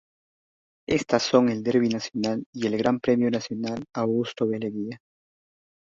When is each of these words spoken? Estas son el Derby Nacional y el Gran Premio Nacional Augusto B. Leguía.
Estas 0.89 1.21
son 1.21 1.49
el 1.49 1.61
Derby 1.61 1.87
Nacional 1.87 2.43
y 2.51 2.65
el 2.65 2.75
Gran 2.75 2.99
Premio 2.99 3.29
Nacional 3.29 3.85
Augusto 3.93 4.47
B. 4.47 4.57
Leguía. 4.57 4.99